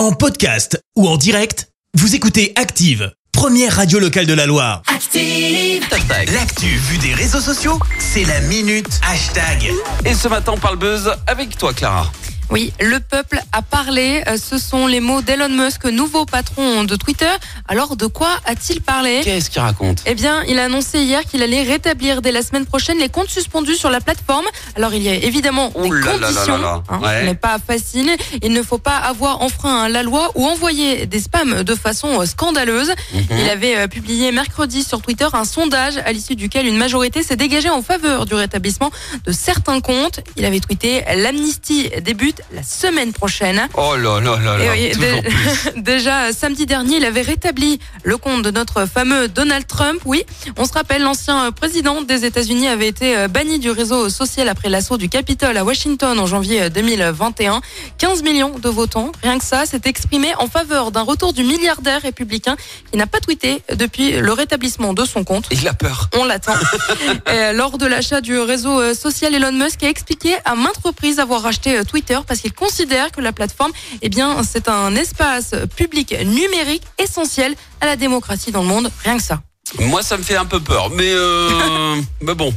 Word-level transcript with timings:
En 0.00 0.12
podcast 0.12 0.82
ou 0.96 1.06
en 1.06 1.18
direct, 1.18 1.68
vous 1.92 2.14
écoutez 2.14 2.54
Active, 2.56 3.12
première 3.32 3.76
radio 3.76 3.98
locale 3.98 4.24
de 4.24 4.32
la 4.32 4.46
Loire. 4.46 4.80
Active. 4.86 5.84
L'actu 6.32 6.68
vue 6.68 6.96
des 6.96 7.12
réseaux 7.12 7.40
sociaux, 7.40 7.78
c'est 7.98 8.24
la 8.24 8.40
minute 8.40 8.98
hashtag. 9.06 9.70
Et 10.06 10.14
ce 10.14 10.28
matin, 10.28 10.52
on 10.54 10.58
parle 10.58 10.78
buzz 10.78 11.12
avec 11.26 11.58
toi, 11.58 11.74
Clara. 11.74 12.10
Oui, 12.50 12.72
le 12.80 12.98
peuple 12.98 13.38
a 13.52 13.62
parlé. 13.62 14.22
Euh, 14.26 14.36
Ce 14.36 14.58
sont 14.58 14.88
les 14.88 14.98
mots 14.98 15.22
d'Elon 15.22 15.48
Musk, 15.50 15.84
nouveau 15.84 16.24
patron 16.24 16.82
de 16.82 16.96
Twitter. 16.96 17.30
Alors, 17.68 17.94
de 17.96 18.06
quoi 18.06 18.28
a-t-il 18.44 18.80
parlé 18.80 19.20
Qu'est-ce 19.22 19.50
qu'il 19.50 19.60
raconte 19.60 20.02
Eh 20.06 20.14
bien, 20.16 20.42
il 20.48 20.58
a 20.58 20.64
annoncé 20.64 21.00
hier 21.02 21.24
qu'il 21.24 21.44
allait 21.44 21.62
rétablir 21.62 22.22
dès 22.22 22.32
la 22.32 22.42
semaine 22.42 22.66
prochaine 22.66 22.98
les 22.98 23.08
comptes 23.08 23.28
suspendus 23.30 23.76
sur 23.76 23.88
la 23.88 24.00
plateforme. 24.00 24.44
Alors, 24.74 24.94
il 24.94 25.02
y 25.02 25.08
a 25.08 25.14
évidemment 25.14 25.70
Ouh 25.76 25.84
des 25.94 26.00
là 26.04 26.06
là 26.06 26.18
là 26.18 26.26
conditions. 26.26 26.58
là 26.58 26.82
hein. 26.88 27.00
Ce 27.20 27.24
n'est 27.24 27.34
pas 27.36 27.58
facile. 27.64 28.10
Il 28.42 28.52
ne 28.52 28.62
faut 28.62 28.78
pas 28.78 28.96
avoir 28.96 29.42
enfreint 29.42 29.88
la 29.88 30.02
loi 30.02 30.32
ou 30.34 30.44
envoyer 30.46 31.06
des 31.06 31.20
spams 31.20 31.62
de 31.62 31.74
façon 31.76 32.20
euh, 32.20 32.26
scandaleuse. 32.26 32.90
Mhm. 33.14 33.22
Il 33.38 33.48
avait 33.48 33.76
euh, 33.76 33.86
publié 33.86 34.32
mercredi 34.32 34.82
sur 34.82 35.02
Twitter 35.02 35.28
un 35.34 35.44
sondage 35.44 35.98
à 35.98 36.10
l'issue 36.10 36.34
duquel 36.34 36.66
une 36.66 36.76
majorité 36.76 37.22
s'est 37.22 37.36
dégagée 37.36 37.70
en 37.70 37.82
faveur 37.82 38.26
du 38.26 38.34
rétablissement 38.34 38.90
de 39.24 39.30
certains 39.30 39.80
comptes. 39.80 40.18
Il 40.36 40.44
avait 40.44 40.58
tweeté 40.60 41.04
l'amnistie 41.14 41.90
débute 42.02 42.39
la 42.52 42.62
semaine 42.62 43.12
prochaine. 43.12 43.68
Oh 43.76 43.96
là 43.96 44.20
là 44.20 44.36
là 44.38 44.58
Et 44.58 44.66
là. 44.66 44.72
oui, 44.72 44.90
toujours 44.92 45.22
dé- 45.22 45.28
plus. 45.28 45.70
déjà 45.82 46.24
euh, 46.24 46.32
samedi 46.36 46.66
dernier, 46.66 46.96
il 46.96 47.04
avait 47.04 47.22
rétabli 47.22 47.78
le 48.04 48.16
compte 48.16 48.42
de 48.42 48.50
notre 48.50 48.86
fameux 48.86 49.28
Donald 49.28 49.66
Trump. 49.66 50.00
Oui, 50.04 50.24
on 50.56 50.64
se 50.64 50.72
rappelle, 50.72 51.02
l'ancien 51.02 51.46
euh, 51.46 51.50
président 51.50 52.02
des 52.02 52.24
États-Unis 52.24 52.68
avait 52.68 52.88
été 52.88 53.16
euh, 53.16 53.28
banni 53.28 53.58
du 53.58 53.70
réseau 53.70 54.08
social 54.08 54.48
après 54.48 54.68
l'assaut 54.68 54.96
du 54.96 55.08
Capitole 55.08 55.56
à 55.56 55.64
Washington 55.64 56.18
en 56.18 56.26
janvier 56.26 56.62
euh, 56.62 56.68
2021. 56.68 57.60
15 57.98 58.22
millions 58.22 58.58
de 58.58 58.68
votants, 58.68 59.12
rien 59.22 59.38
que 59.38 59.44
ça, 59.44 59.66
s'est 59.66 59.80
exprimé 59.84 60.34
en 60.38 60.46
faveur 60.48 60.90
d'un 60.90 61.02
retour 61.02 61.32
du 61.32 61.44
milliardaire 61.44 62.02
républicain 62.02 62.56
qui 62.90 62.98
n'a 62.98 63.06
pas 63.06 63.20
tweeté 63.20 63.62
depuis 63.74 64.12
le 64.12 64.32
rétablissement 64.32 64.94
de 64.94 65.04
son 65.04 65.24
compte. 65.24 65.46
Il 65.50 65.66
a 65.68 65.74
peur. 65.74 66.08
On 66.16 66.24
l'attend. 66.24 66.54
Lors 67.54 67.78
de 67.78 67.86
l'achat 67.86 68.20
du 68.20 68.38
réseau 68.38 68.94
social, 68.94 69.34
Elon 69.34 69.52
Musk 69.52 69.82
a 69.82 69.88
expliqué 69.88 70.34
à 70.44 70.54
maintes 70.54 70.78
reprises 70.82 71.18
avoir 71.18 71.46
acheté 71.46 71.76
euh, 71.78 71.84
Twitter 71.84 72.18
parce 72.30 72.42
qu'il 72.42 72.52
considère 72.52 73.10
que 73.10 73.20
la 73.20 73.32
plateforme, 73.32 73.72
eh 74.02 74.08
bien, 74.08 74.44
c'est 74.44 74.68
un 74.68 74.94
espace 74.94 75.52
public 75.74 76.14
numérique 76.24 76.84
essentiel 76.96 77.56
à 77.80 77.86
la 77.86 77.96
démocratie 77.96 78.52
dans 78.52 78.62
le 78.62 78.68
monde. 78.68 78.88
Rien 79.02 79.16
que 79.16 79.22
ça. 79.24 79.42
Moi, 79.80 80.04
ça 80.04 80.16
me 80.16 80.22
fait 80.22 80.36
un 80.36 80.44
peu 80.44 80.60
peur. 80.60 80.90
Mais, 80.90 81.10
euh, 81.10 81.96
mais 82.20 82.36
bon. 82.36 82.54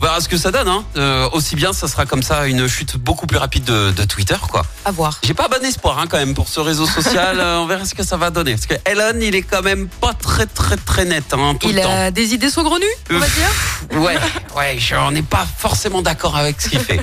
On 0.00 0.04
verra 0.04 0.20
ce 0.20 0.28
que 0.28 0.36
ça 0.36 0.52
donne. 0.52 0.68
Hein. 0.68 0.84
Euh, 0.96 1.28
aussi 1.32 1.56
bien, 1.56 1.72
ça 1.72 1.88
sera 1.88 2.06
comme 2.06 2.22
ça 2.22 2.46
une 2.46 2.68
chute 2.68 2.96
beaucoup 2.96 3.26
plus 3.26 3.36
rapide 3.38 3.64
de, 3.64 3.90
de 3.90 4.04
Twitter, 4.04 4.36
quoi. 4.48 4.64
À 4.84 4.92
voir. 4.92 5.18
J'ai 5.24 5.34
pas 5.34 5.48
bon 5.48 5.60
espoir 5.64 5.98
hein, 5.98 6.04
quand 6.08 6.18
même 6.18 6.34
pour 6.34 6.48
ce 6.48 6.60
réseau 6.60 6.86
social. 6.86 7.36
Euh, 7.48 7.58
on 7.58 7.66
verra 7.66 7.84
ce 7.84 7.94
que 7.94 8.02
ça 8.04 8.16
va 8.16 8.30
donner. 8.30 8.52
Parce 8.54 8.66
que 8.66 8.74
Elon, 8.84 9.18
il 9.20 9.34
est 9.34 9.42
quand 9.42 9.62
même 9.62 9.88
pas 9.88 10.12
très 10.14 10.46
très 10.46 10.76
très 10.76 11.04
net 11.04 11.24
hein, 11.32 11.54
tout 11.58 11.68
Il 11.68 11.76
le 11.76 11.82
temps. 11.82 11.90
a 12.06 12.10
des 12.10 12.34
idées 12.34 12.50
saugrenues, 12.50 12.84
on 13.10 13.18
va 13.18 13.26
dire? 13.26 14.00
Ouais, 14.00 14.18
ouais, 14.56 14.76
je- 14.78 14.94
on 14.96 15.10
n'est 15.12 15.22
pas 15.22 15.46
forcément 15.58 16.02
d'accord 16.02 16.36
avec 16.36 16.60
ce 16.60 16.68
qu'il 16.68 16.80
fait. 16.80 17.00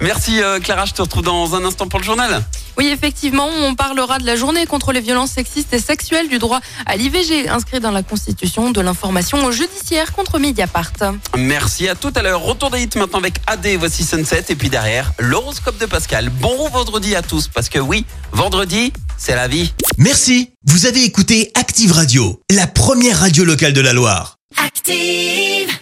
Merci 0.00 0.42
euh, 0.42 0.58
Clara, 0.60 0.84
je 0.86 0.92
te 0.92 1.02
retrouve 1.02 1.22
dans 1.22 1.54
un 1.54 1.64
instant 1.64 1.86
pour 1.88 1.98
le 1.98 2.04
journal. 2.04 2.42
Oui, 2.78 2.86
effectivement, 2.88 3.46
on 3.62 3.74
parlera 3.74 4.18
de 4.18 4.26
la 4.26 4.36
journée 4.36 4.66
contre 4.66 4.92
les 4.92 5.00
violences 5.00 5.30
sexistes 5.32 5.72
et 5.74 5.78
sexuelles, 5.78 6.28
du 6.28 6.38
droit 6.38 6.60
à 6.86 6.96
l'IVG 6.96 7.48
inscrit 7.48 7.78
dans 7.80 7.92
la 7.92 8.02
Constitution, 8.02 8.70
de 8.70 8.80
l'information 8.80 9.50
judiciaire 9.52 10.12
contre 10.12 10.38
Mediapart. 10.38 10.90
Merci 11.36 11.88
à 11.88 11.94
tout 11.94 12.12
à 12.16 12.22
l'heure. 12.22 12.33
Retour 12.36 12.70
des 12.70 12.82
hits 12.82 12.90
maintenant 12.96 13.18
avec 13.18 13.34
AD, 13.46 13.66
voici 13.78 14.04
Sunset. 14.04 14.44
Et 14.48 14.56
puis 14.56 14.68
derrière, 14.68 15.12
l'horoscope 15.18 15.78
de 15.78 15.86
Pascal. 15.86 16.30
Bon 16.30 16.68
vendredi 16.68 17.14
à 17.14 17.22
tous, 17.22 17.48
parce 17.48 17.68
que 17.68 17.78
oui, 17.78 18.04
vendredi, 18.32 18.92
c'est 19.16 19.34
la 19.34 19.48
vie. 19.48 19.72
Merci, 19.98 20.50
vous 20.66 20.86
avez 20.86 21.04
écouté 21.04 21.50
Active 21.54 21.92
Radio, 21.92 22.40
la 22.50 22.66
première 22.66 23.20
radio 23.20 23.44
locale 23.44 23.72
de 23.72 23.80
la 23.80 23.92
Loire. 23.92 24.36
Active. 24.56 25.74